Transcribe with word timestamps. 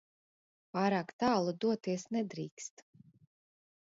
Pārāk 0.77 1.11
tālu 1.23 1.53
doties 1.65 2.07
nedrīkst. 2.17 2.83